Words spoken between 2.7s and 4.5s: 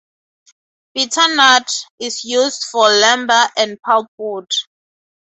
for lumber and pulpwood.